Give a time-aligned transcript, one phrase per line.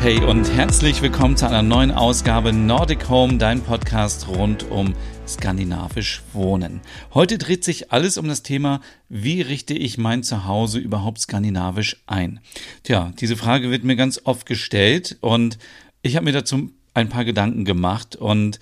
[0.00, 4.94] Hey und herzlich willkommen zu einer neuen Ausgabe Nordic Home, dein Podcast rund um
[5.28, 6.80] skandinavisch Wohnen.
[7.12, 12.40] Heute dreht sich alles um das Thema, wie richte ich mein Zuhause überhaupt skandinavisch ein?
[12.82, 15.58] Tja, diese Frage wird mir ganz oft gestellt und
[16.00, 18.58] ich habe mir dazu ein paar Gedanken gemacht und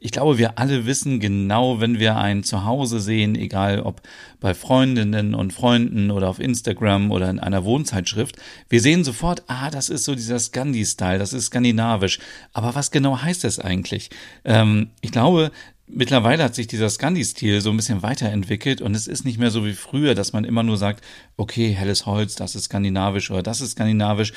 [0.00, 4.02] ich glaube, wir alle wissen genau, wenn wir ein Zuhause sehen, egal ob
[4.40, 8.36] bei Freundinnen und Freunden oder auf Instagram oder in einer Wohnzeitschrift,
[8.68, 12.18] wir sehen sofort, ah, das ist so dieser Scandi-Style, das ist skandinavisch.
[12.52, 14.10] Aber was genau heißt das eigentlich?
[14.44, 15.52] Ähm, ich glaube,
[15.88, 19.64] Mittlerweile hat sich dieser Scandi-Stil so ein bisschen weiterentwickelt und es ist nicht mehr so
[19.64, 21.04] wie früher, dass man immer nur sagt,
[21.36, 24.32] okay, helles Holz, das ist skandinavisch oder das ist skandinavisch,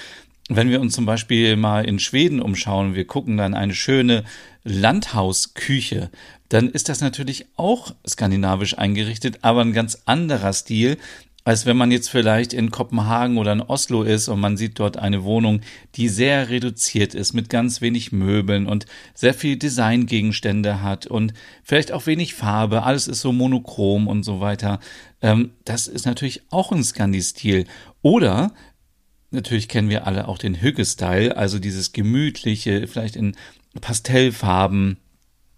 [0.49, 4.23] wenn wir uns zum Beispiel mal in Schweden umschauen, wir gucken dann eine schöne
[4.63, 6.09] Landhausküche,
[6.49, 10.97] dann ist das natürlich auch skandinavisch eingerichtet, aber ein ganz anderer Stil,
[11.49, 14.97] als wenn man jetzt vielleicht in Kopenhagen oder in Oslo ist und man sieht dort
[14.97, 15.61] eine Wohnung,
[15.95, 21.33] die sehr reduziert ist, mit ganz wenig Möbeln und sehr viel Designgegenstände hat und
[21.63, 24.79] vielleicht auch wenig Farbe, alles ist so monochrom und so weiter.
[25.23, 27.65] Ähm, das ist natürlich auch ein Scandi-Stil.
[28.03, 28.53] Oder
[29.31, 33.35] Natürlich kennen wir alle auch den Hügge-Style, also dieses gemütliche, vielleicht in
[33.79, 34.97] Pastellfarben,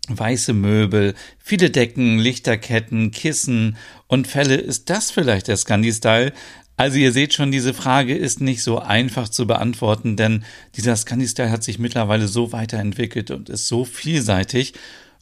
[0.07, 4.55] weiße Möbel, viele Decken, Lichterketten, Kissen und Felle.
[4.55, 6.33] Ist das vielleicht der Scandi-Style?
[6.77, 10.43] Also ihr seht schon, diese Frage ist nicht so einfach zu beantworten, denn
[10.75, 14.73] dieser Scandi-Style hat sich mittlerweile so weiterentwickelt und ist so vielseitig.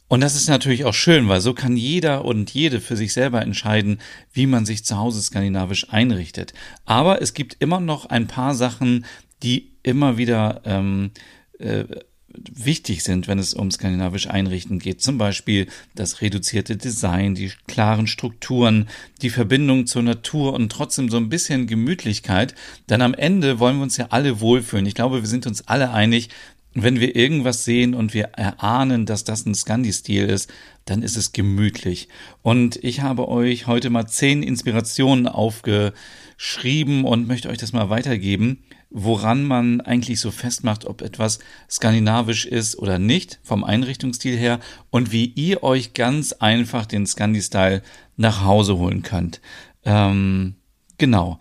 [0.08, 3.42] Und das ist natürlich auch schön, weil so kann jeder und jede für sich selber
[3.42, 4.00] entscheiden,
[4.32, 6.52] wie man sich zu Hause skandinavisch einrichtet.
[6.84, 9.04] Aber es gibt immer noch ein paar Sachen,
[9.42, 11.12] die immer wieder ähm,
[11.58, 11.84] äh,
[12.32, 15.02] wichtig sind, wenn es um skandinavisch Einrichten geht.
[15.02, 18.88] Zum Beispiel das reduzierte Design, die klaren Strukturen,
[19.22, 22.54] die Verbindung zur Natur und trotzdem so ein bisschen Gemütlichkeit.
[22.88, 24.86] Denn am Ende wollen wir uns ja alle wohlfühlen.
[24.86, 26.28] Ich glaube, wir sind uns alle einig,
[26.72, 30.48] wenn wir irgendwas sehen und wir erahnen, dass das ein Scandi-Stil ist,
[30.84, 32.08] dann ist es gemütlich.
[32.42, 38.62] Und ich habe euch heute mal zehn Inspirationen aufgeschrieben und möchte euch das mal weitergeben,
[38.90, 41.38] woran man eigentlich so festmacht, ob etwas
[41.70, 44.58] skandinavisch ist oder nicht, vom Einrichtungsstil her,
[44.90, 47.82] und wie ihr euch ganz einfach den Scandi-Style
[48.16, 49.40] nach Hause holen könnt.
[49.84, 50.56] Ähm,
[50.98, 51.38] genau.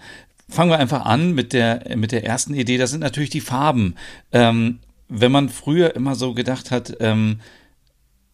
[0.48, 2.78] Fangen wir einfach an mit der, mit der ersten Idee.
[2.78, 3.96] Das sind natürlich die Farben.
[4.32, 7.40] Ähm, wenn man früher immer so gedacht hat, ähm,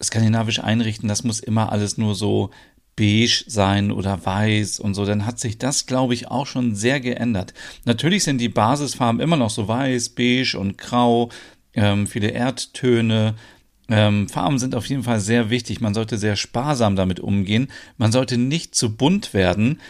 [0.02, 2.50] skandinavisch einrichten, das muss immer alles nur so
[2.96, 6.98] beige sein oder weiß und so, dann hat sich das, glaube ich, auch schon sehr
[7.00, 7.52] geändert.
[7.84, 11.28] Natürlich sind die Basisfarben immer noch so weiß, beige und grau,
[11.74, 13.34] ähm, viele Erdtöne.
[13.88, 15.80] Ähm, Farben sind auf jeden Fall sehr wichtig.
[15.80, 17.68] Man sollte sehr sparsam damit umgehen.
[17.98, 19.80] Man sollte nicht zu bunt werden,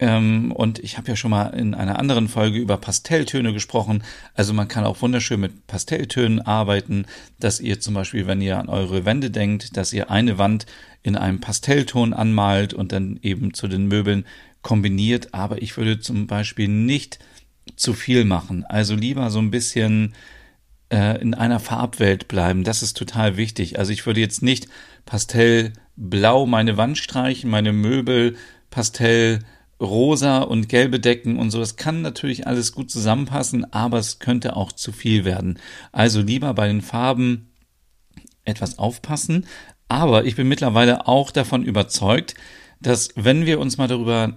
[0.00, 4.02] ähm, und ich habe ja schon mal in einer anderen Folge über Pastelltöne gesprochen.
[4.34, 7.04] Also man kann auch wunderschön mit Pastelltönen arbeiten,
[7.38, 10.64] dass ihr zum Beispiel, wenn ihr an eure Wände denkt, dass ihr eine Wand
[11.02, 14.24] in einem Pastellton anmalt und dann eben zu den Möbeln
[14.62, 15.34] kombiniert.
[15.34, 17.18] Aber ich würde zum Beispiel nicht
[17.76, 18.64] zu viel machen.
[18.64, 20.14] Also lieber so ein bisschen
[20.88, 22.64] äh, in einer Farbwelt bleiben.
[22.64, 23.78] Das ist total wichtig.
[23.78, 24.66] Also ich würde jetzt nicht
[25.04, 28.36] pastellblau meine Wand streichen, meine Möbel
[28.70, 29.40] pastell
[29.80, 31.58] rosa und gelbe Decken und so.
[31.58, 35.58] Das kann natürlich alles gut zusammenpassen, aber es könnte auch zu viel werden.
[35.92, 37.50] Also lieber bei den Farben
[38.44, 39.46] etwas aufpassen.
[39.88, 42.34] Aber ich bin mittlerweile auch davon überzeugt,
[42.80, 44.36] dass wenn wir uns mal darüber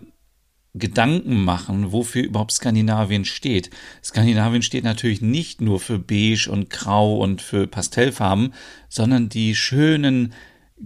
[0.76, 3.70] Gedanken machen, wofür überhaupt Skandinavien steht.
[4.04, 8.54] Skandinavien steht natürlich nicht nur für beige und grau und für Pastellfarben,
[8.90, 10.34] sondern die schönen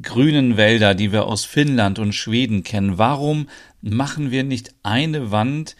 [0.01, 2.98] grünen Wälder, die wir aus Finnland und Schweden kennen.
[2.98, 3.48] Warum
[3.81, 5.75] machen wir nicht eine Wand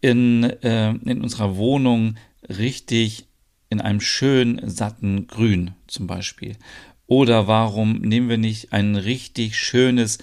[0.00, 2.16] in, äh, in unserer Wohnung
[2.48, 3.26] richtig
[3.70, 6.56] in einem schönen, satten Grün zum Beispiel?
[7.06, 10.18] Oder warum nehmen wir nicht ein richtig schönes,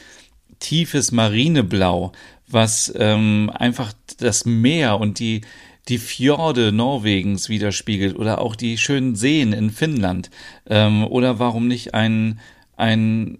[0.59, 2.11] tiefes Marineblau,
[2.47, 5.41] was ähm, einfach das Meer und die,
[5.87, 10.29] die Fjorde Norwegens widerspiegelt oder auch die schönen Seen in Finnland?
[10.67, 12.39] Ähm, oder warum nicht ein
[12.79, 13.39] ein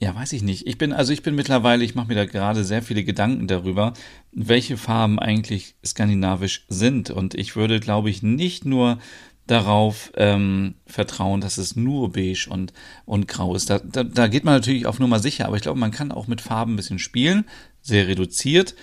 [0.00, 0.66] ja, weiß ich nicht.
[0.66, 3.92] Ich bin, also ich bin mittlerweile, ich mache mir da gerade sehr viele Gedanken darüber,
[4.32, 7.10] welche Farben eigentlich skandinavisch sind.
[7.10, 8.98] Und ich würde, glaube ich, nicht nur
[9.46, 12.72] darauf ähm, vertrauen, dass es nur beige und,
[13.04, 13.68] und grau ist.
[13.68, 16.26] Da, da, da geht man natürlich auf Nummer sicher, aber ich glaube, man kann auch
[16.26, 17.44] mit Farben ein bisschen spielen,
[17.82, 18.74] sehr reduziert.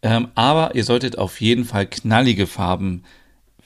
[0.00, 3.02] Ähm, aber ihr solltet auf jeden Fall knallige Farben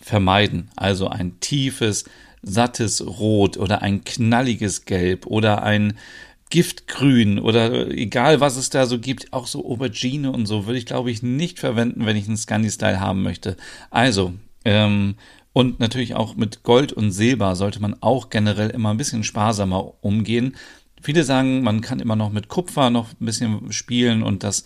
[0.00, 0.70] vermeiden.
[0.74, 2.04] Also ein tiefes,
[2.42, 5.94] sattes Rot oder ein knalliges Gelb oder ein
[6.50, 10.86] Giftgrün oder egal was es da so gibt, auch so Aubergine und so würde ich
[10.86, 13.56] glaube ich nicht verwenden, wenn ich einen Scunny-Style haben möchte.
[13.90, 14.34] Also,
[14.64, 15.16] ähm,
[15.52, 19.94] und natürlich auch mit Gold und Silber sollte man auch generell immer ein bisschen sparsamer
[20.04, 20.54] umgehen.
[21.00, 24.64] Viele sagen, man kann immer noch mit Kupfer noch ein bisschen spielen und das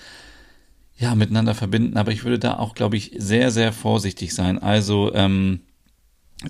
[0.99, 4.59] ja miteinander verbinden, aber ich würde da auch, glaube ich, sehr, sehr vorsichtig sein.
[4.59, 5.61] Also ähm,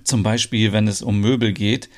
[0.05, 1.89] zum Beispiel, wenn es um Möbel geht,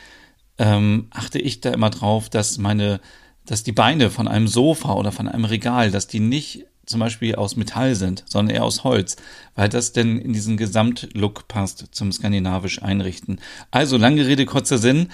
[0.59, 3.01] ähm, achte ich da immer drauf, dass meine
[3.47, 7.35] dass die Beine von einem Sofa oder von einem Regal, dass die nicht zum Beispiel
[7.37, 9.17] aus Metall sind, sondern eher aus Holz,
[9.55, 13.41] weil das denn in diesen Gesamtlook passt zum skandinavisch Einrichten.
[13.71, 15.09] Also lange Rede, kurzer Sinn.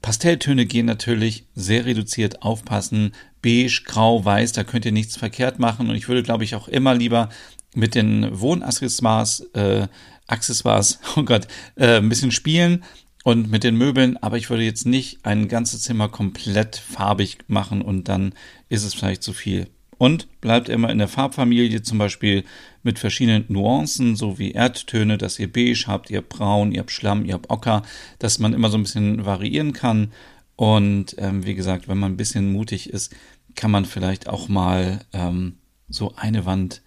[0.00, 3.12] Pastelltöne gehen natürlich sehr reduziert aufpassen.
[3.40, 5.88] Beige, grau, weiß, da könnt ihr nichts verkehrt machen.
[5.88, 7.28] Und ich würde, glaube ich, auch immer lieber
[7.74, 9.86] mit den Wohnaccessoires, äh,
[10.26, 12.84] Accessoires, oh Gott, äh, ein bisschen spielen
[13.24, 17.82] und mit den Möbeln, aber ich würde jetzt nicht ein ganzes Zimmer komplett farbig machen
[17.82, 18.34] und dann
[18.68, 19.68] ist es vielleicht zu viel.
[19.98, 22.44] Und bleibt immer in der Farbfamilie, zum Beispiel
[22.82, 26.90] mit verschiedenen Nuancen, so wie Erdtöne, dass ihr beige habt, ihr habt braun, ihr habt
[26.90, 27.82] Schlamm, ihr habt Ocker,
[28.18, 30.12] dass man immer so ein bisschen variieren kann.
[30.56, 33.14] Und ähm, wie gesagt, wenn man ein bisschen mutig ist,
[33.54, 35.58] kann man vielleicht auch mal ähm,
[35.88, 36.82] so eine Wand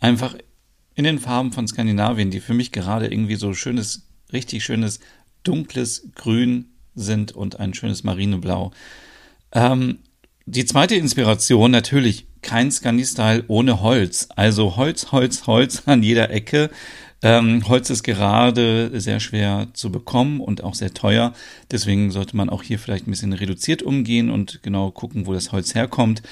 [0.00, 0.36] einfach
[0.94, 5.00] in den Farben von Skandinavien, die für mich gerade irgendwie so schönes, richtig schönes
[5.42, 8.72] dunkles Grün sind und ein schönes Marineblau.
[9.52, 9.98] Ähm,
[10.46, 14.28] die zweite Inspiration natürlich kein Scandi-Style ohne Holz.
[14.34, 16.70] Also Holz, Holz, Holz an jeder Ecke.
[17.22, 21.34] Ähm, Holz ist gerade sehr schwer zu bekommen und auch sehr teuer.
[21.70, 25.52] Deswegen sollte man auch hier vielleicht ein bisschen reduziert umgehen und genau gucken, wo das
[25.52, 26.22] Holz herkommt.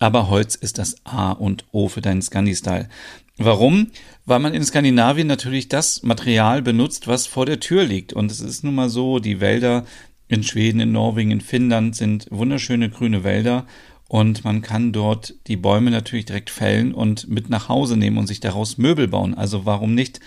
[0.00, 2.88] Aber Holz ist das A und O für deinen Scandi-Style.
[3.36, 3.88] Warum?
[4.26, 8.12] Weil man in Skandinavien natürlich das Material benutzt, was vor der Tür liegt.
[8.12, 9.84] Und es ist nun mal so, die Wälder
[10.28, 13.66] in Schweden, in Norwegen, in Finnland sind wunderschöne grüne Wälder.
[14.06, 18.28] Und man kann dort die Bäume natürlich direkt fällen und mit nach Hause nehmen und
[18.28, 19.34] sich daraus Möbel bauen.
[19.34, 20.20] Also warum nicht?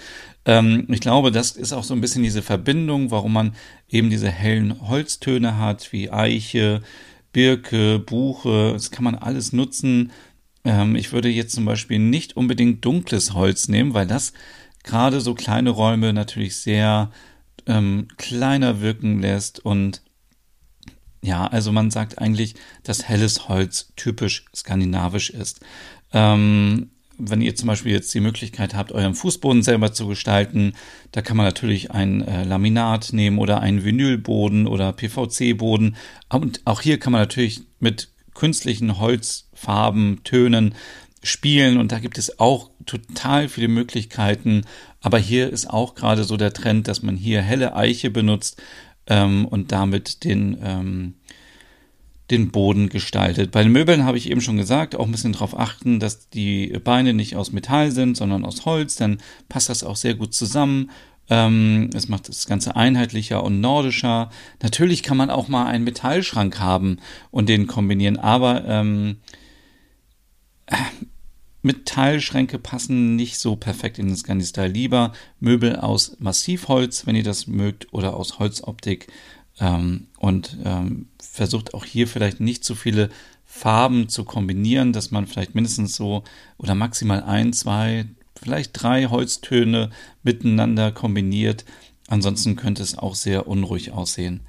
[0.46, 3.56] Ähm, ich glaube, das ist auch so ein bisschen diese Verbindung, warum man
[3.88, 6.82] eben diese hellen Holztöne hat, wie Eiche,
[7.32, 8.72] Birke, Buche.
[8.74, 10.12] Das kann man alles nutzen
[10.68, 14.34] ähm, ich würde jetzt zum Beispiel nicht unbedingt dunkles Holz nehmen, weil das
[14.84, 17.12] gerade so kleine Räume natürlich sehr
[17.66, 20.04] ähm, kleiner wirken lässt und
[21.22, 25.62] ja, also man sagt eigentlich, dass helles Holz typisch skandinavisch ist.
[26.14, 30.74] Ähm, wenn ihr zum Beispiel jetzt die Möglichkeit habt, euren Fußboden selber zu gestalten,
[31.12, 35.96] da kann man natürlich ein äh, Laminat nehmen oder einen Vinylboden oder PVC-Boden.
[36.30, 40.76] Und auch hier kann man natürlich mit künstlichen Holzfarben, Tönen
[41.24, 44.64] spielen und da gibt es auch total viele Möglichkeiten.
[45.02, 48.62] Aber hier ist auch gerade so der Trend, dass man hier helle Eiche benutzt
[49.08, 51.14] ähm, und damit den, ähm,
[52.32, 53.52] den Boden gestaltet.
[53.52, 56.68] Bei den Möbeln habe ich eben schon gesagt, auch ein bisschen darauf achten, dass die
[56.84, 59.18] Beine nicht aus Metall sind, sondern aus Holz, dann
[59.50, 60.92] passt das auch sehr gut zusammen.
[61.30, 64.30] Ähm, es macht das Ganze einheitlicher und nordischer.
[64.62, 66.98] Natürlich kann man auch mal einen Metallschrank haben
[67.32, 69.18] und den kombinieren, aber ähm,
[71.62, 74.70] Metallschränke passen nicht so perfekt in den Scandi-Style.
[74.70, 79.08] Lieber Möbel aus Massivholz, wenn ihr das mögt, oder aus Holzoptik.
[79.60, 83.10] Ähm, und ähm, versucht auch hier vielleicht nicht zu viele
[83.46, 86.24] Farben zu kombinieren, dass man vielleicht mindestens so
[86.58, 88.06] oder maximal ein, zwei,
[88.42, 89.90] vielleicht drei Holztöne
[90.24, 91.66] miteinander kombiniert.
[92.08, 94.42] Ansonsten könnte es auch sehr unruhig aussehen.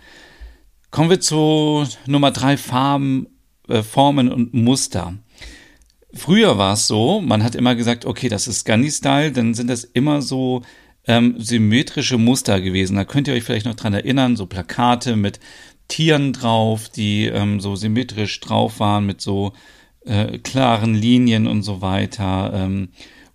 [0.91, 3.27] Kommen wir zu Nummer drei Farben,
[3.69, 5.15] äh, Formen und Muster.
[6.15, 9.85] Früher war es so, man hat immer gesagt, okay, das ist Scandi-Style, dann sind das
[9.85, 10.63] immer so
[11.07, 12.97] ähm, symmetrische Muster gewesen.
[12.97, 15.41] Da könnt ihr euch vielleicht noch dran erinnern, so Plakate mit
[15.89, 19.53] Tieren drauf, die ähm, so symmetrisch drauf waren, mit so
[20.05, 22.53] äh, klaren Linien und so weiter.
[22.55, 22.91] Ähm,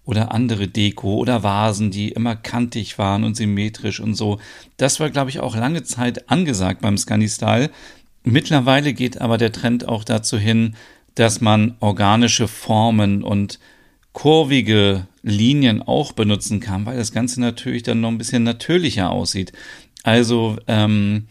[0.06, 4.40] oder andere Deko oder Vasen, die immer kantig waren und symmetrisch und so.
[4.78, 7.70] Das war, glaube ich, auch lange Zeit angesagt beim Scandi-Style.
[8.24, 10.76] Mittlerweile geht aber der Trend auch dazu hin,
[11.16, 13.60] dass man organische Formen und
[14.14, 19.54] kurvige Linien auch benutzen kann, weil das Ganze natürlich dann noch ein bisschen natürlicher aussieht.
[20.04, 21.26] Also ähm,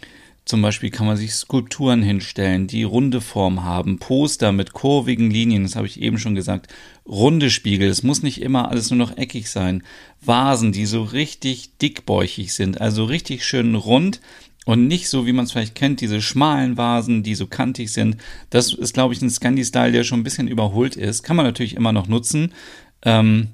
[0.45, 5.63] Zum Beispiel kann man sich Skulpturen hinstellen, die runde Form haben, Poster mit kurvigen Linien,
[5.63, 6.67] das habe ich eben schon gesagt,
[7.07, 9.85] runde Spiegel, es muss nicht immer alles nur noch eckig sein,
[10.21, 14.21] Vasen, die so richtig dickbäuchig sind, also richtig schön rund
[14.65, 18.17] und nicht so, wie man es vielleicht kennt, diese schmalen Vasen, die so kantig sind.
[18.51, 21.25] Das ist, glaube ich, ein Scandi-Style, der schon ein bisschen überholt ist.
[21.25, 22.53] Kann man natürlich immer noch nutzen.
[23.03, 23.49] Ähm,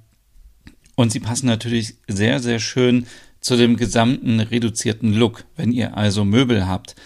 [0.96, 3.06] und sie passen natürlich sehr, sehr schön
[3.40, 5.44] zu dem gesamten reduzierten Look.
[5.56, 6.96] Wenn ihr also Möbel habt,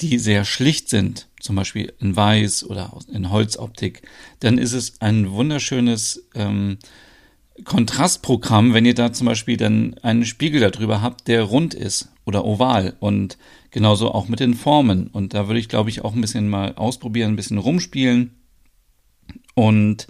[0.00, 4.02] die sehr schlicht sind, zum Beispiel in Weiß oder in Holzoptik,
[4.40, 6.78] dann ist es ein wunderschönes ähm,
[7.64, 12.44] Kontrastprogramm, wenn ihr da zum Beispiel dann einen Spiegel darüber habt, der rund ist oder
[12.44, 13.38] oval und
[13.70, 15.08] genauso auch mit den Formen.
[15.08, 18.34] Und da würde ich, glaube ich, auch ein bisschen mal ausprobieren, ein bisschen rumspielen.
[19.54, 20.06] Und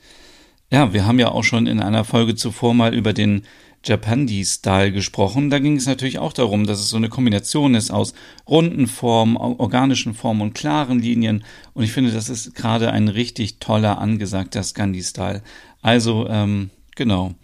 [0.71, 3.45] ja, wir haben ja auch schon in einer Folge zuvor mal über den
[3.85, 5.51] Japandi-Style gesprochen.
[5.51, 8.15] Da ging es natürlich auch darum, dass es so eine Kombination ist aus
[8.49, 11.45] runden Formen, organischen Formen und klaren Linien.
[11.75, 15.43] Und ich finde, das ist gerade ein richtig toller, angesagter Scandi-Style.
[15.83, 17.35] Also, ähm, genau.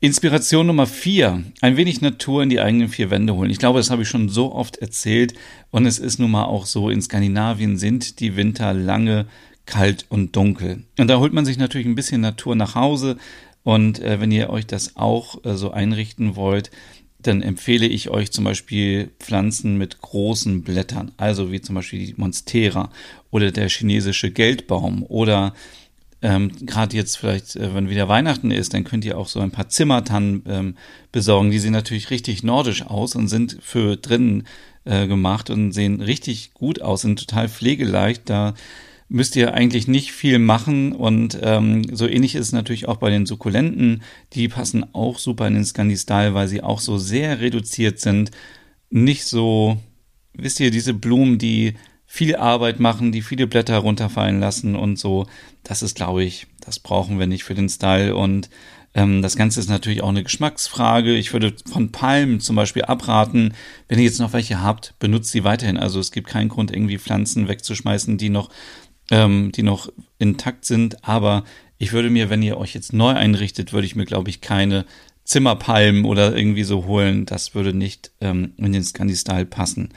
[0.00, 1.42] Inspiration Nummer vier.
[1.62, 3.50] Ein wenig Natur in die eigenen vier Wände holen.
[3.50, 5.34] Ich glaube, das habe ich schon so oft erzählt.
[5.70, 9.26] Und es ist nun mal auch so, in Skandinavien sind die Winter lange,
[9.64, 10.84] kalt und dunkel.
[10.98, 13.16] Und da holt man sich natürlich ein bisschen Natur nach Hause.
[13.66, 16.70] Und äh, wenn ihr euch das auch äh, so einrichten wollt,
[17.18, 22.14] dann empfehle ich euch zum Beispiel Pflanzen mit großen Blättern, also wie zum Beispiel die
[22.16, 22.92] Monstera
[23.32, 25.52] oder der chinesische Geldbaum oder
[26.22, 29.50] ähm, gerade jetzt vielleicht, äh, wenn wieder Weihnachten ist, dann könnt ihr auch so ein
[29.50, 30.76] paar Zimmertannen ähm,
[31.10, 31.50] besorgen.
[31.50, 34.46] Die sehen natürlich richtig nordisch aus und sind für drinnen
[34.84, 38.30] äh, gemacht und sehen richtig gut aus, sind total pflegeleicht.
[38.30, 38.54] Da
[39.08, 43.10] müsst ihr eigentlich nicht viel machen und ähm, so ähnlich ist es natürlich auch bei
[43.10, 44.02] den Sukkulenten.
[44.32, 48.32] Die passen auch super in den Scandi-Style, weil sie auch so sehr reduziert sind.
[48.90, 49.76] Nicht so,
[50.34, 55.26] wisst ihr, diese Blumen, die viel Arbeit machen, die viele Blätter runterfallen lassen und so.
[55.62, 58.48] Das ist, glaube ich, das brauchen wir nicht für den Style und
[58.96, 61.14] ähm, das Ganze ist natürlich auch eine Geschmacksfrage.
[61.14, 63.52] Ich würde von Palmen zum Beispiel abraten.
[63.88, 65.76] Wenn ihr jetzt noch welche habt, benutzt sie weiterhin.
[65.76, 68.48] Also es gibt keinen Grund, irgendwie Pflanzen wegzuschmeißen, die noch
[69.10, 71.04] ähm, die noch intakt sind.
[71.04, 71.44] Aber
[71.78, 74.84] ich würde mir, wenn ihr euch jetzt neu einrichtet, würde ich mir, glaube ich, keine
[75.24, 77.26] Zimmerpalmen oder irgendwie so holen.
[77.26, 79.90] Das würde nicht ähm, in den Scandi-Style passen.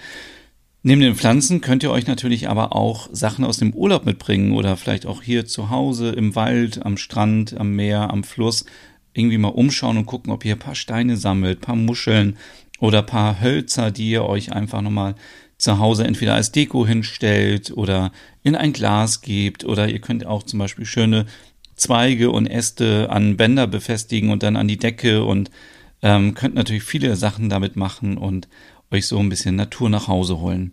[0.82, 4.78] Neben den Pflanzen könnt ihr euch natürlich aber auch Sachen aus dem Urlaub mitbringen oder
[4.78, 8.66] vielleicht auch hier zu Hause im Wald, am Strand, am Meer, am Fluss
[9.14, 12.38] irgendwie mal umschauen und gucken, ob ihr ein paar Steine sammelt, paar Muscheln
[12.80, 15.16] oder paar Hölzer, die ihr euch einfach nochmal
[15.60, 18.12] zu Hause entweder als Deko hinstellt oder
[18.42, 21.26] in ein Glas gebt oder ihr könnt auch zum Beispiel schöne
[21.76, 25.52] Zweige und Äste an Bänder befestigen und dann an die Decke und
[26.02, 28.48] ähm, könnt natürlich viele Sachen damit machen und
[28.90, 30.72] euch so ein bisschen Natur nach Hause holen.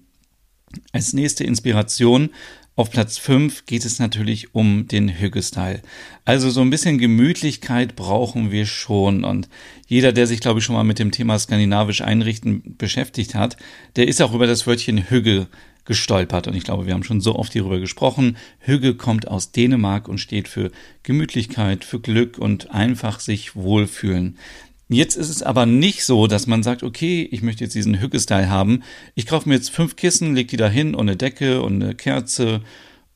[0.93, 2.31] Als nächste Inspiration
[2.77, 5.81] auf Platz 5 geht es natürlich um den Hügge-Style.
[6.27, 9.25] Also so ein bisschen Gemütlichkeit brauchen wir schon.
[9.25, 9.49] Und
[9.89, 13.57] jeder, der sich, glaube ich, schon mal mit dem Thema skandinavisch einrichten beschäftigt hat,
[13.97, 15.47] der ist auch über das Wörtchen Hügge
[15.87, 16.49] gestolpert.
[16.49, 18.37] Und ich glaube, wir haben schon so oft hierüber gesprochen.
[18.59, 20.71] Hügge kommt aus Dänemark und steht für
[21.03, 24.37] Gemütlichkeit, für Glück und einfach sich wohlfühlen.
[24.89, 28.49] Jetzt ist es aber nicht so, dass man sagt, okay, ich möchte jetzt diesen Hücke-Style
[28.49, 28.85] haben.
[29.17, 31.95] Ich kaufe mir jetzt fünf Kissen, leg die da hin und eine Decke und eine
[31.95, 32.61] Kerze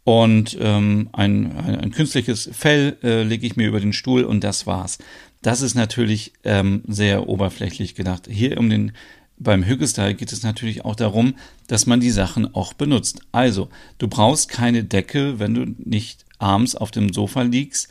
[0.03, 4.43] und ähm, ein, ein, ein künstliches Fell äh, lege ich mir über den Stuhl und
[4.43, 4.99] das war's.
[5.43, 8.27] Das ist natürlich ähm, sehr oberflächlich gedacht.
[8.29, 8.93] Hier um den
[9.39, 11.35] beim Hügge-Style geht es natürlich auch darum,
[11.67, 13.21] dass man die Sachen auch benutzt.
[13.33, 17.89] Also, du brauchst keine Decke, wenn du nicht abends auf dem Sofa liegst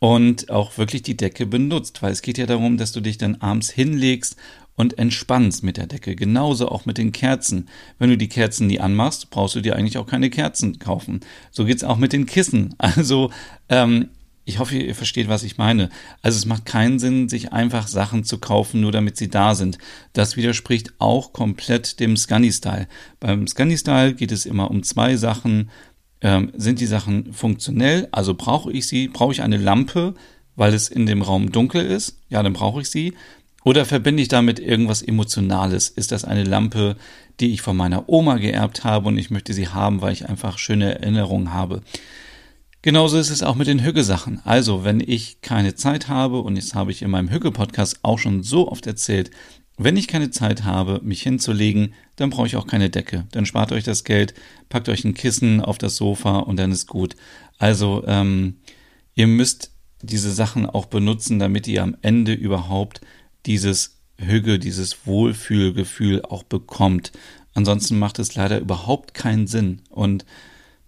[0.00, 3.36] und auch wirklich die Decke benutzt, weil es geht ja darum, dass du dich dann
[3.36, 4.34] abends hinlegst
[4.74, 6.16] und entspannst mit der Decke.
[6.16, 7.68] Genauso auch mit den Kerzen.
[7.98, 11.20] Wenn du die Kerzen nie anmachst, brauchst du dir eigentlich auch keine Kerzen kaufen.
[11.50, 12.74] So geht's auch mit den Kissen.
[12.78, 13.30] Also
[13.68, 14.08] ähm,
[14.46, 15.90] ich hoffe, ihr versteht, was ich meine.
[16.22, 19.78] Also es macht keinen Sinn, sich einfach Sachen zu kaufen, nur damit sie da sind.
[20.12, 22.88] Das widerspricht auch komplett dem Scunny-Style.
[23.20, 25.70] Beim Scunny-Style geht es immer um zwei Sachen
[26.22, 28.08] ähm, sind die Sachen funktionell?
[28.12, 29.08] Also brauche ich sie?
[29.08, 30.14] Brauche ich eine Lampe,
[30.56, 32.18] weil es in dem Raum dunkel ist?
[32.28, 33.14] Ja, dann brauche ich sie.
[33.64, 35.88] Oder verbinde ich damit irgendwas Emotionales?
[35.88, 36.96] Ist das eine Lampe,
[37.40, 40.58] die ich von meiner Oma geerbt habe und ich möchte sie haben, weil ich einfach
[40.58, 41.82] schöne Erinnerungen habe?
[42.82, 44.40] Genauso ist es auch mit den Hügge-Sachen.
[44.44, 48.42] Also, wenn ich keine Zeit habe, und das habe ich in meinem Hügge-Podcast auch schon
[48.42, 49.30] so oft erzählt,
[49.84, 53.26] wenn ich keine Zeit habe, mich hinzulegen, dann brauche ich auch keine Decke.
[53.32, 54.34] Dann spart euch das Geld,
[54.68, 57.16] packt euch ein Kissen auf das Sofa und dann ist gut.
[57.58, 58.56] Also ähm,
[59.14, 59.72] ihr müsst
[60.02, 63.00] diese Sachen auch benutzen, damit ihr am Ende überhaupt
[63.46, 67.12] dieses Hüge, dieses Wohlfühlgefühl auch bekommt.
[67.54, 69.80] Ansonsten macht es leider überhaupt keinen Sinn.
[69.88, 70.26] Und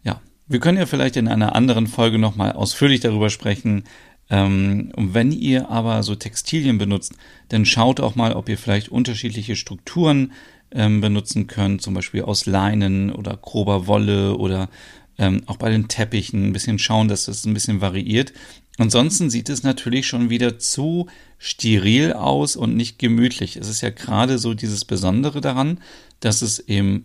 [0.03, 3.85] ja, wir können ja vielleicht in einer anderen Folge nochmal ausführlich darüber sprechen.
[4.33, 7.13] Ähm, und wenn ihr aber so Textilien benutzt,
[7.51, 10.33] dann schaut auch mal, ob ihr vielleicht unterschiedliche Strukturen
[10.73, 14.71] ähm, benutzen könnt, zum Beispiel aus Leinen oder grober Wolle oder
[15.19, 18.33] ähm, auch bei den Teppichen ein bisschen schauen, dass das ein bisschen variiert.
[18.79, 23.57] Ansonsten sieht es natürlich schon wieder zu steril aus und nicht gemütlich.
[23.57, 25.79] Es ist ja gerade so dieses Besondere daran,
[26.21, 27.05] dass es eben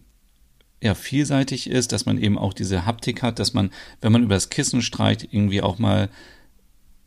[0.82, 4.36] ja vielseitig ist, dass man eben auch diese Haptik hat, dass man, wenn man über
[4.36, 6.10] das Kissen streicht, irgendwie auch mal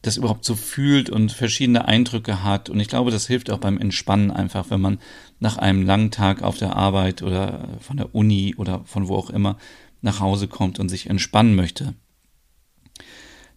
[0.03, 2.71] das überhaupt so fühlt und verschiedene Eindrücke hat.
[2.71, 4.99] Und ich glaube, das hilft auch beim Entspannen einfach, wenn man
[5.41, 9.31] nach einem langen Tag auf der Arbeit oder von der Uni oder von wo auch
[9.31, 9.59] immer
[10.01, 11.95] nach Hause kommt und sich entspannen möchte.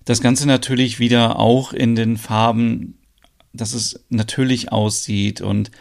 [0.03, 2.97] Das Ganze natürlich wieder auch in den Farben,
[3.53, 5.71] dass es natürlich aussieht und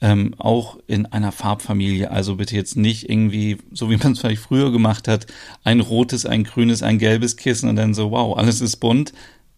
[0.00, 2.10] ähm, auch in einer Farbfamilie.
[2.10, 5.26] Also bitte jetzt nicht irgendwie, so wie man es vielleicht früher gemacht hat,
[5.64, 9.12] ein rotes, ein grünes, ein gelbes Kissen und dann so, wow, alles ist bunt.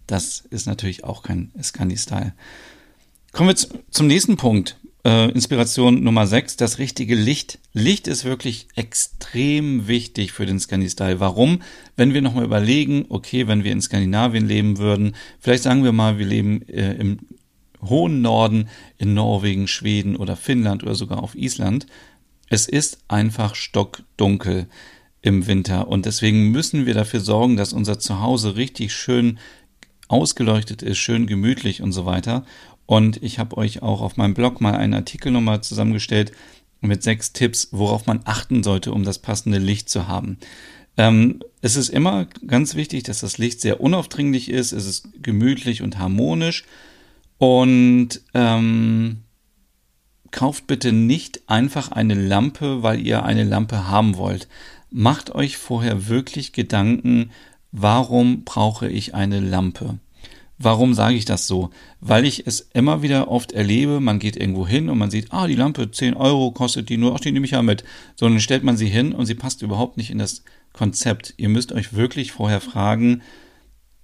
[0.07, 2.35] Das ist natürlich auch kein Scandi-Style.
[3.33, 3.57] Kommen wir
[3.91, 4.79] zum nächsten Punkt.
[5.05, 7.59] Äh, Inspiration Nummer 6, das richtige Licht.
[7.73, 11.21] Licht ist wirklich extrem wichtig für den Scandi-Style.
[11.21, 11.61] Warum?
[11.97, 16.19] Wenn wir nochmal überlegen, okay, wenn wir in Skandinavien leben würden, vielleicht sagen wir mal,
[16.19, 17.19] wir leben äh, im
[17.83, 21.87] hohen Norden, in Norwegen, Schweden oder Finnland oder sogar auf Island.
[22.49, 24.69] Es ist einfach stockdunkel
[25.21, 29.39] im Winter und deswegen müssen wir dafür sorgen, dass unser Zuhause richtig schön
[30.15, 32.45] ausgeleuchtet ist, schön gemütlich und so weiter.
[32.87, 36.33] Und ich habe euch auch auf meinem Blog mal einen Artikel nochmal zusammengestellt
[36.81, 40.39] mit sechs Tipps, worauf man achten sollte, um das passende Licht zu haben.
[40.97, 45.83] Ähm, es ist immer ganz wichtig, dass das Licht sehr unaufdringlich ist, es ist gemütlich
[45.83, 46.65] und harmonisch.
[47.39, 49.25] Und ähm,
[50.31, 54.49] kauft bitte nicht einfach eine Lampe, weil ihr eine Lampe haben wollt.
[54.91, 57.31] Macht euch vorher wirklich Gedanken,
[57.73, 59.99] warum brauche ich eine Lampe?
[60.59, 61.71] Warum sage ich das so?
[62.01, 65.49] Weil ich es immer wieder oft erlebe, man geht irgendwo hin und man sieht, ah,
[65.49, 67.83] die Lampe, 10 Euro kostet die nur, ach, die nehme ich ja mit.
[68.15, 71.35] So, dann stellt man sie hin und sie passt überhaupt nicht in das Konzept.
[71.39, 73.23] Ihr müsst euch wirklich vorher fragen,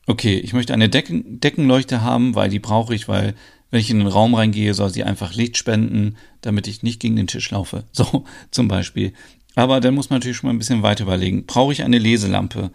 [0.06, 3.34] okay, ich möchte eine Decken Deckenleuchte haben, weil die brauche ich, weil
[3.70, 7.14] wenn ich in den Raum reingehe, soll sie einfach Licht spenden, damit ich nicht gegen
[7.14, 7.84] den Tisch laufe.
[7.92, 9.12] So, zum Beispiel.
[9.54, 11.46] Aber dann muss man natürlich schon mal ein bisschen weiter überlegen.
[11.46, 12.70] Brauche ich eine Leselampe?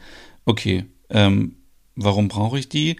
[0.45, 1.55] Okay, ähm,
[1.95, 2.97] warum brauche ich die?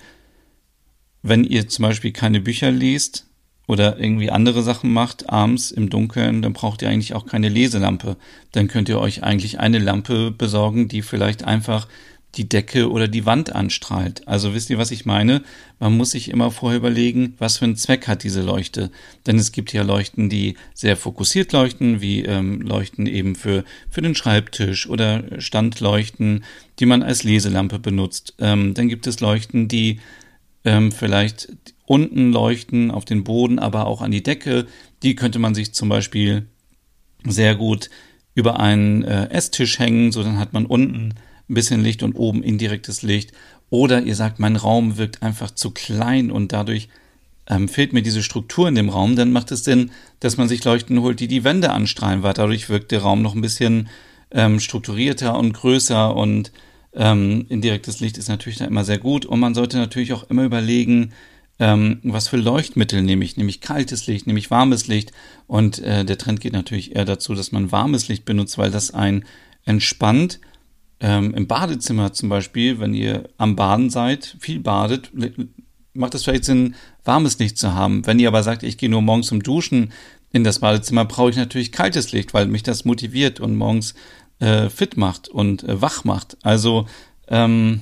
[1.28, 3.26] Wenn ihr zum Beispiel keine Bücher liest
[3.68, 8.16] oder irgendwie andere Sachen macht, abends im Dunkeln, dann braucht ihr eigentlich auch keine Leselampe.
[8.52, 11.88] Dann könnt ihr euch eigentlich eine Lampe besorgen, die vielleicht einfach
[12.36, 14.28] die Decke oder die Wand anstrahlt.
[14.28, 15.42] Also wisst ihr, was ich meine?
[15.80, 18.92] Man muss sich immer vorher überlegen, was für einen Zweck hat diese Leuchte.
[19.26, 24.02] Denn es gibt ja Leuchten, die sehr fokussiert leuchten, wie ähm, Leuchten eben für, für
[24.02, 26.44] den Schreibtisch oder Standleuchten,
[26.80, 28.36] die man als Leselampe benutzt.
[28.40, 30.00] Ähm, dann gibt es Leuchten, die
[30.66, 31.54] ähm, vielleicht
[31.86, 34.66] unten leuchten auf den Boden, aber auch an die Decke.
[35.04, 36.48] Die könnte man sich zum Beispiel
[37.24, 37.90] sehr gut
[38.34, 41.14] über einen äh, Esstisch hängen, so dann hat man unten
[41.48, 43.32] ein bisschen Licht und oben indirektes Licht.
[43.70, 46.90] Oder ihr sagt, mein Raum wirkt einfach zu klein und dadurch
[47.48, 50.64] ähm, fehlt mir diese Struktur in dem Raum, dann macht es Sinn, dass man sich
[50.64, 53.90] Leuchten holt, die die Wände anstrahlen, weil dadurch wirkt der Raum noch ein bisschen
[54.32, 56.52] ähm, strukturierter und größer und
[56.96, 60.44] ähm, indirektes Licht ist natürlich da immer sehr gut und man sollte natürlich auch immer
[60.44, 61.12] überlegen,
[61.60, 65.12] ähm, was für Leuchtmittel nehme ich, nämlich kaltes Licht, nämlich warmes Licht
[65.48, 68.94] und äh, der Trend geht natürlich eher dazu, dass man warmes Licht benutzt, weil das
[68.94, 69.26] ein
[69.66, 70.40] entspannt.
[71.00, 75.12] Ähm, Im Badezimmer zum Beispiel, wenn ihr am Baden seid, viel badet,
[75.94, 78.06] macht es vielleicht Sinn, warmes Licht zu haben.
[78.06, 79.92] Wenn ihr aber sagt, ich gehe nur morgens zum Duschen
[80.32, 83.96] in das Badezimmer, brauche ich natürlich kaltes Licht, weil mich das motiviert und morgens
[84.46, 86.38] äh, fit macht und äh, wach macht.
[86.44, 86.88] Also
[87.28, 87.82] ähm,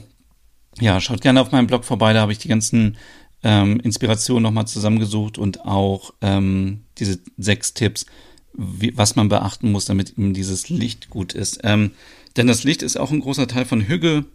[0.80, 2.98] ja, schaut gerne auf meinem Blog vorbei, da habe ich die ganzen
[3.44, 8.06] ähm, Inspirationen nochmal zusammengesucht und auch ähm, diese sechs Tipps,
[8.54, 11.60] wie, was man beachten muss, damit eben dieses Licht gut ist.
[11.64, 11.92] Ähm,
[12.38, 14.26] denn das Licht ist auch ein großer Teil von Hüge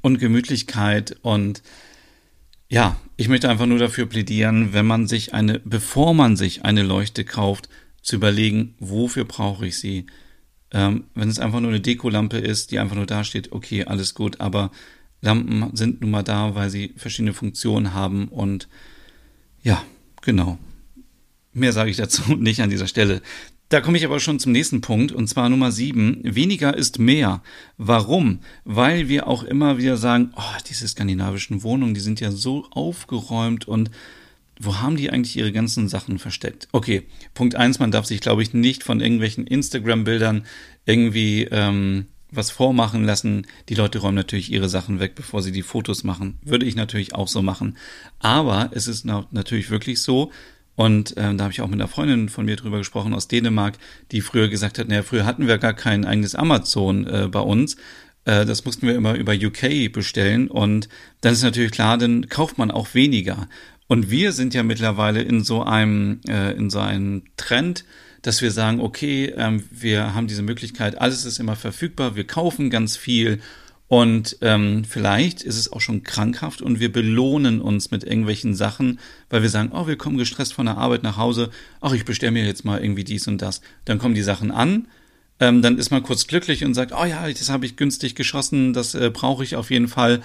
[0.00, 1.62] und Gemütlichkeit und
[2.68, 6.82] ja, ich möchte einfach nur dafür plädieren, wenn man sich eine, bevor man sich eine
[6.82, 7.68] Leuchte kauft,
[8.02, 10.06] zu überlegen, wofür brauche ich sie?
[10.72, 14.14] Ähm, wenn es einfach nur eine Dekolampe ist, die einfach nur da steht, okay, alles
[14.14, 14.70] gut, aber
[15.20, 18.68] Lampen sind nun mal da, weil sie verschiedene Funktionen haben und
[19.62, 19.82] ja,
[20.22, 20.58] genau.
[21.52, 23.22] Mehr sage ich dazu nicht an dieser Stelle.
[23.68, 26.20] Da komme ich aber schon zum nächsten Punkt, und zwar Nummer sieben.
[26.22, 27.42] Weniger ist mehr.
[27.78, 28.40] Warum?
[28.64, 33.66] Weil wir auch immer wieder sagen, oh, diese skandinavischen Wohnungen, die sind ja so aufgeräumt
[33.66, 33.90] und
[34.64, 36.68] wo haben die eigentlich ihre ganzen Sachen versteckt?
[36.72, 37.02] Okay,
[37.34, 40.44] Punkt eins, man darf sich, glaube ich, nicht von irgendwelchen Instagram-Bildern
[40.86, 43.46] irgendwie ähm, was vormachen lassen.
[43.68, 46.38] Die Leute räumen natürlich ihre Sachen weg, bevor sie die Fotos machen.
[46.44, 47.76] Würde ich natürlich auch so machen.
[48.18, 50.30] Aber es ist natürlich wirklich so,
[50.74, 53.76] und ähm, da habe ich auch mit einer Freundin von mir drüber gesprochen aus Dänemark,
[54.10, 57.76] die früher gesagt hat, naja, früher hatten wir gar kein eigenes Amazon äh, bei uns.
[58.24, 60.48] Äh, das mussten wir immer über UK bestellen.
[60.48, 60.88] Und
[61.20, 63.48] dann ist natürlich klar, dann kauft man auch weniger.
[63.92, 67.84] Und wir sind ja mittlerweile in so einem, äh, in so einem Trend,
[68.22, 72.70] dass wir sagen, okay, ähm, wir haben diese Möglichkeit, alles ist immer verfügbar, wir kaufen
[72.70, 73.42] ganz viel
[73.88, 78.98] und ähm, vielleicht ist es auch schon krankhaft und wir belohnen uns mit irgendwelchen Sachen,
[79.28, 81.50] weil wir sagen, oh, wir kommen gestresst von der Arbeit nach Hause,
[81.82, 83.60] ach, ich bestelle mir jetzt mal irgendwie dies und das.
[83.84, 84.88] Dann kommen die Sachen an,
[85.38, 88.72] ähm, dann ist man kurz glücklich und sagt, oh ja, das habe ich günstig geschossen,
[88.72, 90.22] das äh, brauche ich auf jeden Fall.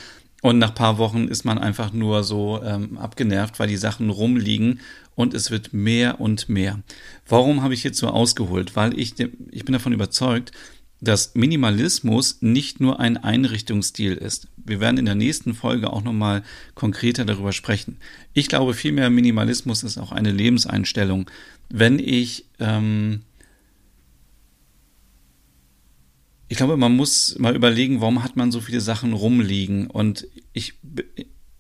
[0.48, 4.80] Und nach paar Wochen ist man einfach nur so ähm, abgenervt, weil die Sachen rumliegen
[5.14, 6.80] und es wird mehr und mehr.
[7.28, 8.74] Warum habe ich jetzt so ausgeholt?
[8.78, 10.54] Weil ich, ich bin davon überzeugt,
[11.02, 14.48] dass Minimalismus nicht nur ein Einrichtungsstil ist.
[14.56, 16.44] Wir werden in der nächsten Folge auch nochmal
[16.76, 17.98] konkreter darüber sprechen.
[18.32, 21.30] Ich glaube vielmehr, Minimalismus ist auch eine Lebenseinstellung.
[21.68, 23.24] Wenn ich ähm,
[26.50, 29.88] ich glaube, man muss mal überlegen, warum hat man so viele Sachen rumliegen.
[29.88, 30.76] Und ich,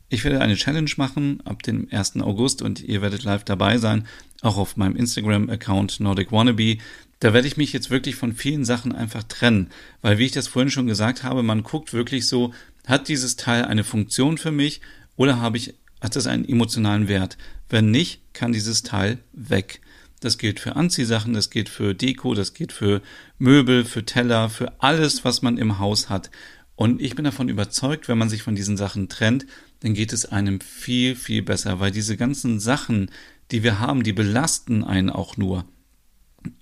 [0.09, 2.17] ich werde eine Challenge machen ab dem 1.
[2.21, 4.07] August und ihr werdet live dabei sein,
[4.41, 6.77] auch auf meinem Instagram-Account Nordic Wannabe.
[7.19, 9.69] Da werde ich mich jetzt wirklich von vielen Sachen einfach trennen,
[10.01, 12.53] weil wie ich das vorhin schon gesagt habe, man guckt wirklich so,
[12.85, 14.79] hat dieses Teil eine Funktion für mich
[15.17, 17.37] oder habe ich, hat es einen emotionalen Wert?
[17.69, 19.81] Wenn nicht, kann dieses Teil weg.
[20.19, 23.01] Das gilt für Anziehsachen, das gilt für Deko, das gilt für
[23.37, 26.31] Möbel, für Teller, für alles, was man im Haus hat.
[26.75, 29.45] Und ich bin davon überzeugt, wenn man sich von diesen Sachen trennt,
[29.81, 33.11] dann geht es einem viel, viel besser, weil diese ganzen Sachen,
[33.51, 35.65] die wir haben, die belasten einen auch nur.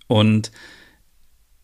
[0.08, 0.52] Und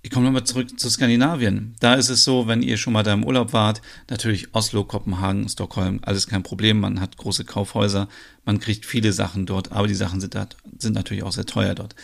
[0.04, 1.76] ich komme nochmal zurück zu Skandinavien.
[1.80, 5.48] Da ist es so, wenn ihr schon mal da im Urlaub wart, natürlich Oslo, Kopenhagen,
[5.48, 6.80] Stockholm, alles kein Problem.
[6.80, 8.08] Man hat große Kaufhäuser,
[8.44, 10.48] man kriegt viele Sachen dort, aber die Sachen sind, da,
[10.80, 11.96] sind natürlich auch sehr teuer dort.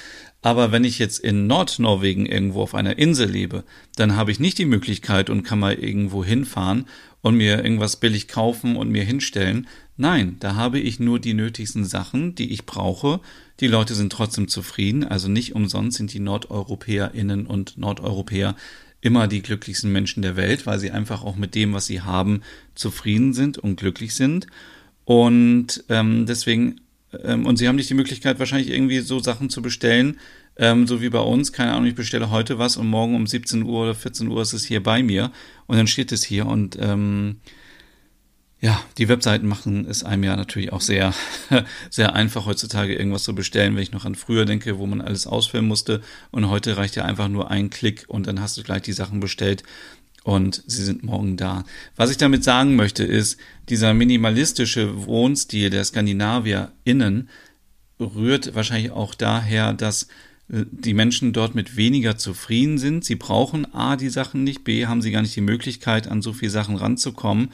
[0.43, 3.63] Aber wenn ich jetzt in Nordnorwegen irgendwo auf einer Insel lebe,
[3.95, 6.85] dann habe ich nicht die Möglichkeit und kann mal irgendwo hinfahren
[7.27, 9.67] und mir irgendwas billig kaufen und mir hinstellen.
[9.95, 13.21] Nein, da habe ich nur die nötigsten Sachen, die ich brauche
[13.59, 15.03] die Leute sind trotzdem zufrieden.
[15.03, 18.55] Also nicht umsonst sind die Nordeuropäerinnen und Nordeuropäer
[19.01, 22.41] immer die glücklichsten Menschen der Welt, weil sie einfach auch mit dem, was sie haben,
[22.75, 24.47] zufrieden sind und glücklich sind.
[25.05, 26.81] Und ähm, deswegen,
[27.23, 30.17] ähm, und sie haben nicht die Möglichkeit, wahrscheinlich irgendwie so Sachen zu bestellen,
[30.57, 31.53] ähm, so wie bei uns.
[31.53, 34.53] Keine Ahnung, ich bestelle heute was und morgen um 17 Uhr oder 14 Uhr ist
[34.53, 35.31] es hier bei mir
[35.67, 37.37] und dann steht es hier und ähm,
[38.59, 41.13] ja, die Webseiten machen es einem ja natürlich auch sehr,
[41.91, 45.27] sehr einfach heutzutage irgendwas zu bestellen, wenn ich noch an früher denke, wo man alles
[45.27, 46.01] ausfüllen musste.
[46.31, 49.19] Und heute reicht ja einfach nur ein Klick und dann hast du gleich die Sachen
[49.19, 49.63] bestellt
[50.23, 51.65] und sie sind morgen da.
[51.95, 53.39] Was ich damit sagen möchte, ist,
[53.69, 57.29] dieser minimalistische Wohnstil der SkandinavierInnen
[57.99, 60.07] rührt wahrscheinlich auch daher, dass
[60.49, 63.03] die Menschen dort mit weniger zufrieden sind.
[63.03, 66.31] Sie brauchen A, die Sachen nicht, B, haben sie gar nicht die Möglichkeit, an so
[66.31, 67.51] viele Sachen ranzukommen.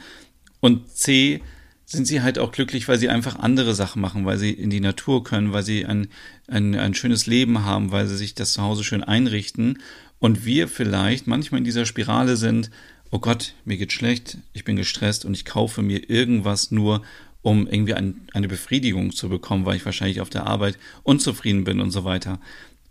[0.60, 1.40] Und C,
[1.86, 4.80] sind sie halt auch glücklich, weil sie einfach andere Sachen machen, weil sie in die
[4.80, 6.08] Natur können, weil sie ein,
[6.46, 9.80] ein, ein schönes Leben haben, weil sie sich das zu Hause schön einrichten.
[10.18, 12.70] Und wir vielleicht manchmal in dieser Spirale sind,
[13.10, 17.02] oh Gott, mir geht schlecht, ich bin gestresst und ich kaufe mir irgendwas nur,
[17.42, 21.80] um irgendwie ein, eine Befriedigung zu bekommen, weil ich wahrscheinlich auf der Arbeit unzufrieden bin
[21.80, 22.40] und so weiter.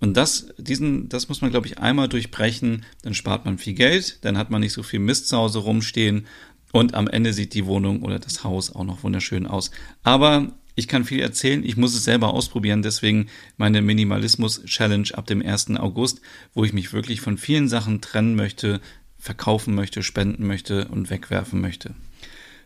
[0.03, 4.17] Und das, diesen, das muss man, glaube ich, einmal durchbrechen, dann spart man viel Geld,
[4.25, 6.27] dann hat man nicht so viel Mist zu Hause rumstehen
[6.73, 9.71] und am Ende sieht die Wohnung oder das Haus auch noch wunderschön aus.
[10.03, 15.41] Aber ich kann viel erzählen, ich muss es selber ausprobieren, deswegen meine Minimalismus-Challenge ab dem
[15.41, 15.77] 1.
[15.77, 16.19] August,
[16.53, 18.81] wo ich mich wirklich von vielen Sachen trennen möchte,
[19.17, 21.95] verkaufen möchte, spenden möchte und wegwerfen möchte.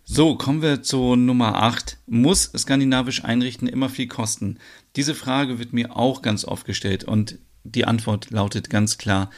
[0.09, 1.97] So, kommen wir zu Nummer 8.
[2.07, 4.57] Muss skandinavisch einrichten immer viel kosten?
[4.95, 9.29] Diese Frage wird mir auch ganz oft gestellt und die Antwort lautet ganz klar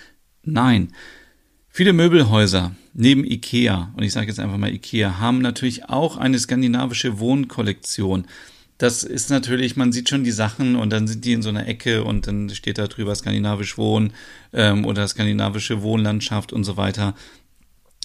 [0.43, 0.93] Nein.
[1.69, 6.37] Viele Möbelhäuser neben IKEA, und ich sage jetzt einfach mal IKEA, haben natürlich auch eine
[6.37, 8.27] skandinavische Wohnkollektion.
[8.77, 11.67] Das ist natürlich, man sieht schon die Sachen und dann sind die in so einer
[11.67, 14.13] Ecke und dann steht da drüber skandinavisch Wohnen
[14.53, 17.15] ähm, oder skandinavische Wohnlandschaft und so weiter.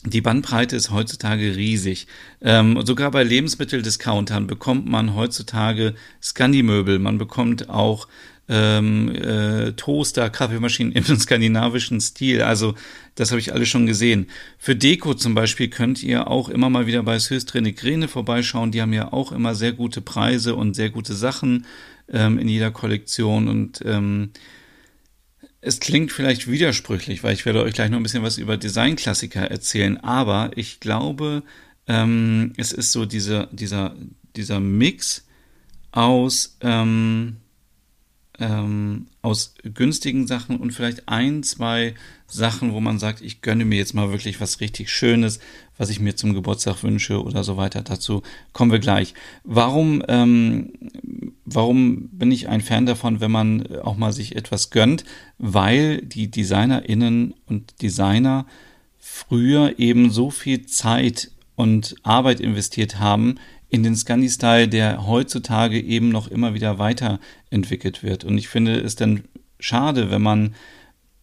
[0.06, 2.06] Die Bandbreite ist heutzutage riesig.
[2.42, 6.98] Ähm, sogar bei Lebensmitteldiscountern bekommt man heutzutage Scandi-Möbel.
[6.98, 8.06] Man bekommt auch
[8.46, 12.42] ähm, äh, Toaster, Kaffeemaschinen im skandinavischen Stil.
[12.42, 12.74] Also
[13.14, 14.26] das habe ich alles schon gesehen.
[14.58, 18.72] Für Deko zum Beispiel könnt ihr auch immer mal wieder bei Söstre Negrene vorbeischauen.
[18.72, 21.64] Die haben ja auch immer sehr gute Preise und sehr gute Sachen
[22.12, 24.32] ähm, in jeder Kollektion und ähm,
[25.64, 29.50] es klingt vielleicht widersprüchlich, weil ich werde euch gleich noch ein bisschen was über Designklassiker
[29.50, 31.42] erzählen, aber ich glaube,
[31.86, 33.96] ähm, es ist so dieser, dieser,
[34.36, 35.26] dieser Mix
[35.90, 37.36] aus, ähm,
[38.38, 41.94] ähm, aus günstigen Sachen und vielleicht ein, zwei
[42.26, 45.38] Sachen, wo man sagt, ich gönne mir jetzt mal wirklich was richtig Schönes,
[45.78, 47.82] was ich mir zum Geburtstag wünsche oder so weiter.
[47.82, 48.22] Dazu
[48.52, 49.14] kommen wir gleich.
[49.44, 50.72] Warum, ähm,
[51.54, 55.04] warum bin ich ein Fan davon, wenn man auch mal sich etwas gönnt?
[55.38, 58.46] Weil die DesignerInnen und Designer
[58.98, 63.36] früher eben so viel Zeit und Arbeit investiert haben
[63.68, 68.24] in den Scandi-Style, der heutzutage eben noch immer wieder weiterentwickelt wird.
[68.24, 69.24] Und ich finde es dann
[69.58, 70.54] schade, wenn man,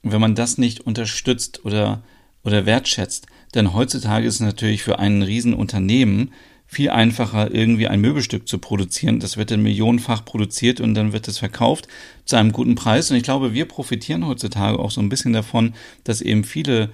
[0.03, 2.03] wenn man das nicht unterstützt oder,
[2.43, 3.27] oder wertschätzt.
[3.55, 6.31] Denn heutzutage ist es natürlich für ein Riesenunternehmen
[6.71, 9.19] viel einfacher, irgendwie ein Möbelstück zu produzieren.
[9.19, 11.89] Das wird dann millionenfach produziert und dann wird es verkauft
[12.23, 13.11] zu einem guten Preis.
[13.11, 15.73] Und ich glaube, wir profitieren heutzutage auch so ein bisschen davon,
[16.05, 16.91] dass eben viele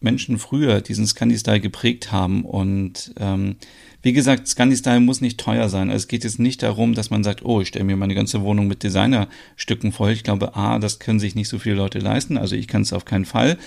[0.00, 2.44] Menschen früher diesen Scandi-Style geprägt haben.
[2.44, 3.54] Und ähm,
[4.02, 5.90] wie gesagt, Scandi-Style muss nicht teuer sein.
[5.90, 8.42] Also es geht jetzt nicht darum, dass man sagt, oh, ich stelle mir meine ganze
[8.42, 10.10] Wohnung mit Designerstücken voll.
[10.10, 12.36] Ich glaube, A, das können sich nicht so viele Leute leisten.
[12.36, 13.58] Also ich kann es auf keinen Fall.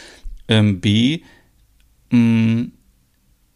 [0.49, 1.21] Ähm, B,
[2.09, 2.65] mh,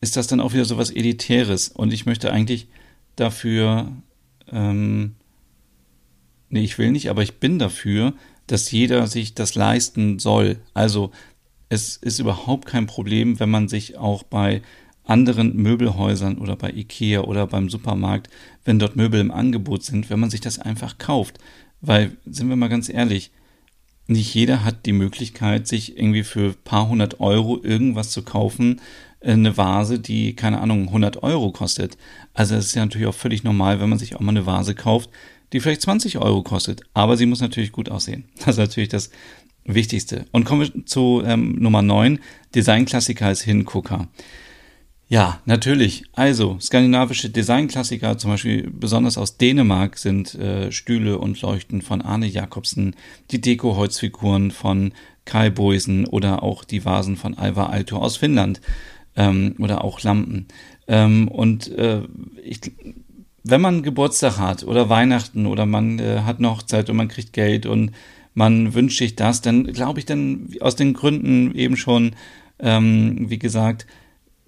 [0.06, 1.68] ist das dann auch wieder so was Elitäres.
[1.68, 2.68] Und ich möchte eigentlich
[3.16, 3.92] dafür,
[4.52, 5.16] ähm,
[6.50, 8.14] nee, ich will nicht, aber ich bin dafür,
[8.46, 10.58] dass jeder sich das leisten soll.
[10.76, 11.10] Also
[11.70, 14.62] es ist überhaupt kein Problem, wenn man sich auch bei
[15.06, 18.30] anderen Möbelhäusern oder bei Ikea oder beim Supermarkt,
[18.64, 21.40] wenn dort Möbel im Angebot sind, wenn man sich das einfach kauft.
[21.82, 23.32] Weil, sind wir mal ganz ehrlich,
[24.06, 28.82] nicht jeder hat die Möglichkeit, sich irgendwie für ein paar hundert Euro irgendwas zu kaufen,
[29.34, 31.98] eine Vase, die, keine Ahnung, 100 Euro kostet.
[32.34, 34.76] Also es ist ja natürlich auch völlig normal, wenn man sich auch mal eine Vase
[34.76, 35.10] kauft,
[35.54, 36.82] die vielleicht 20 Euro kostet.
[36.94, 38.26] Aber sie muss natürlich gut aussehen.
[38.40, 39.10] Das ist natürlich das
[39.66, 40.26] Wichtigste.
[40.32, 42.20] Und kommen wir zu ähm, Nummer 9,
[42.54, 44.08] Designklassiker als Hingucker.
[45.08, 46.04] Ja, natürlich.
[46.14, 52.26] Also, skandinavische Designklassiker, zum Beispiel besonders aus Dänemark, sind äh, Stühle und Leuchten von Arne
[52.26, 52.96] Jacobsen,
[53.30, 54.94] die Deko-Holzfiguren von
[55.26, 58.62] Kai Boisen oder auch die Vasen von Alva Alto aus Finnland
[59.16, 60.48] ähm, oder auch Lampen.
[60.88, 62.02] Ähm, und äh,
[62.44, 62.62] ich,
[63.44, 67.34] wenn man Geburtstag hat oder Weihnachten oder man äh, hat eine Hochzeit und man kriegt
[67.34, 67.92] Geld und
[68.34, 72.16] man wünscht sich das, dann glaube ich dann aus den Gründen eben schon,
[72.60, 73.88] ähm, wie gesagt,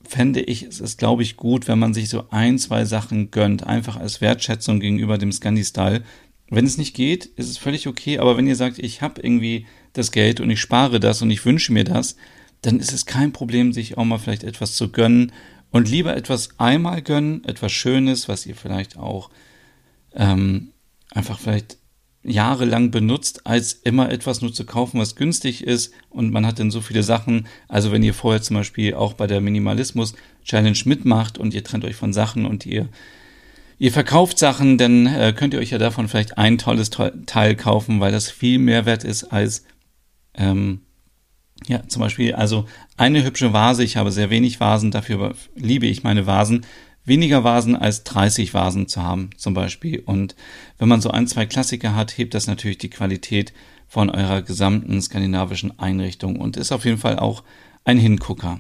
[0.04, 3.66] fände ich, es ist, glaube ich, gut, wenn man sich so ein, zwei Sachen gönnt,
[3.66, 6.04] einfach als Wertschätzung gegenüber dem Scandi-Style.
[6.50, 9.66] Wenn es nicht geht, ist es völlig okay, aber wenn ihr sagt, ich habe irgendwie
[9.94, 12.16] das Geld und ich spare das und ich wünsche mir das,
[12.68, 15.32] dann ist es kein Problem, sich auch mal vielleicht etwas zu gönnen
[15.72, 19.30] und lieber etwas einmal gönnen, etwas Schönes, was ihr vielleicht auch
[20.14, 20.74] ähm,
[21.12, 21.78] einfach vielleicht
[22.24, 26.70] jahrelang benutzt, als immer etwas nur zu kaufen, was günstig ist und man hat dann
[26.70, 27.48] so viele Sachen.
[27.70, 31.86] Also wenn ihr vorher zum Beispiel auch bei der Minimalismus Challenge mitmacht und ihr trennt
[31.86, 32.90] euch von Sachen und ihr
[33.80, 38.02] ihr verkauft Sachen, dann äh, könnt ihr euch ja davon vielleicht ein tolles Teil kaufen,
[38.02, 39.64] weil das viel mehr wert ist als
[40.34, 40.82] ähm,
[41.68, 42.66] ja, zum Beispiel, also
[42.96, 46.66] eine hübsche Vase, ich habe sehr wenig Vasen, dafür liebe ich meine Vasen,
[47.06, 50.04] weniger Vasen als 30 Vasen zu haben zum Beispiel.
[50.06, 50.36] Und
[50.78, 53.54] wenn man so ein, zwei Klassiker hat, hebt das natürlich die Qualität
[53.88, 57.44] von eurer gesamten skandinavischen Einrichtung und ist auf jeden Fall auch
[57.86, 58.60] ein Hingucker.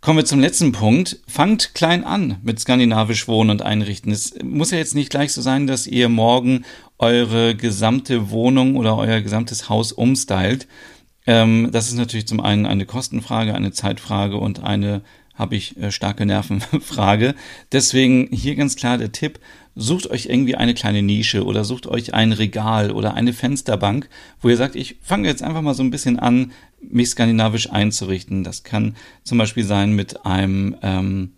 [0.00, 1.18] Kommen wir zum letzten Punkt.
[1.26, 4.12] Fangt klein an mit skandinavisch Wohnen und Einrichten.
[4.12, 6.64] Es muss ja jetzt nicht gleich so sein, dass ihr morgen
[6.98, 10.68] eure gesamte Wohnung oder euer gesamtes Haus umstylt.
[11.28, 15.02] Ähm, das ist natürlich zum einen eine Kostenfrage, eine Zeitfrage und eine
[15.34, 17.34] habe ich äh, starke Nervenfrage.
[17.70, 19.38] Deswegen hier ganz klar der Tipp,
[19.76, 24.08] sucht euch irgendwie eine kleine Nische oder sucht euch ein Regal oder eine Fensterbank,
[24.40, 28.42] wo ihr sagt, ich fange jetzt einfach mal so ein bisschen an, mich skandinavisch einzurichten.
[28.42, 31.32] Das kann zum Beispiel sein mit einem ähm,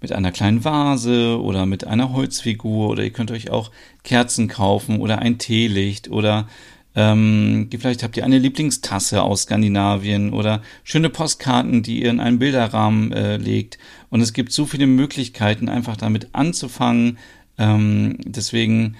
[0.00, 3.70] mit einer kleinen Vase oder mit einer Holzfigur oder ihr könnt euch auch
[4.02, 6.48] Kerzen kaufen oder ein Teelicht oder
[6.96, 12.38] ähm, vielleicht habt ihr eine Lieblingstasse aus Skandinavien oder schöne Postkarten, die ihr in einen
[12.38, 13.76] Bilderrahmen äh, legt.
[14.08, 17.18] Und es gibt so viele Möglichkeiten, einfach damit anzufangen.
[17.58, 18.96] Ähm, deswegen,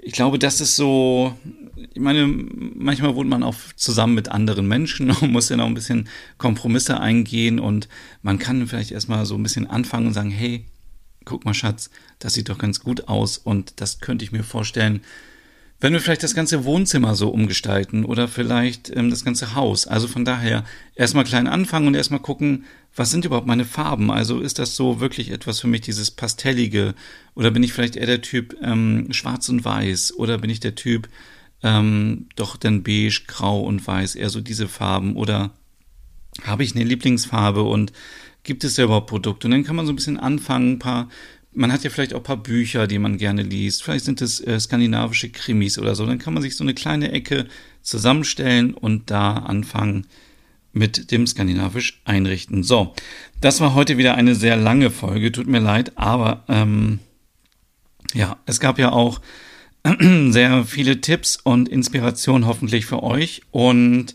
[0.00, 1.34] ich glaube, das ist so,
[1.92, 5.74] ich meine, manchmal wohnt man auch zusammen mit anderen Menschen und muss dann auch ein
[5.74, 7.88] bisschen Kompromisse eingehen und
[8.22, 10.64] man kann vielleicht erstmal so ein bisschen anfangen und sagen, hey,
[11.24, 15.00] guck mal, Schatz, das sieht doch ganz gut aus und das könnte ich mir vorstellen,
[15.82, 19.88] wenn wir vielleicht das ganze Wohnzimmer so umgestalten oder vielleicht ähm, das ganze Haus.
[19.88, 20.64] Also von daher
[20.94, 22.64] erstmal klein anfangen und erstmal gucken,
[22.94, 24.12] was sind überhaupt meine Farben?
[24.12, 26.94] Also ist das so wirklich etwas für mich, dieses Pastellige?
[27.34, 30.14] Oder bin ich vielleicht eher der Typ ähm, schwarz und weiß?
[30.18, 31.08] Oder bin ich der Typ
[31.64, 35.16] ähm, doch dann beige, grau und weiß, eher so diese Farben?
[35.16, 35.50] Oder
[36.44, 37.92] habe ich eine Lieblingsfarbe und
[38.44, 39.48] gibt es ja überhaupt Produkte?
[39.48, 41.08] Und dann kann man so ein bisschen anfangen, ein paar
[41.54, 43.82] man hat ja vielleicht auch ein paar Bücher, die man gerne liest.
[43.82, 46.06] Vielleicht sind es äh, skandinavische Krimis oder so.
[46.06, 47.46] Dann kann man sich so eine kleine Ecke
[47.82, 50.06] zusammenstellen und da anfangen
[50.72, 52.62] mit dem skandinavisch einrichten.
[52.62, 52.94] So,
[53.40, 55.30] das war heute wieder eine sehr lange Folge.
[55.30, 57.00] Tut mir leid, aber ähm,
[58.14, 59.20] ja, es gab ja auch
[60.30, 64.14] sehr viele Tipps und Inspirationen hoffentlich für euch und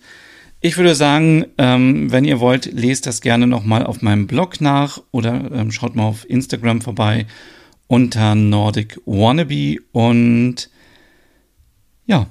[0.60, 5.02] ich würde sagen, ähm, wenn ihr wollt, lest das gerne nochmal auf meinem Blog nach
[5.12, 7.28] oder ähm, schaut mal auf Instagram vorbei
[7.88, 10.70] unter Nordic Wannabe und
[12.06, 12.28] ja,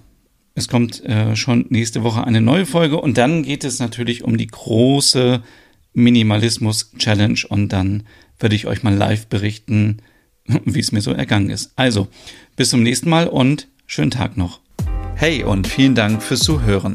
[0.54, 4.36] es kommt äh, schon nächste Woche eine neue Folge und dann geht es natürlich um
[4.36, 5.42] die große
[5.92, 8.04] Minimalismus Challenge und dann
[8.38, 9.98] werde ich euch mal live berichten,
[10.64, 11.72] wie es mir so ergangen ist.
[11.76, 12.08] Also,
[12.56, 14.60] bis zum nächsten Mal und schönen Tag noch.
[15.14, 16.94] Hey und vielen Dank fürs Zuhören.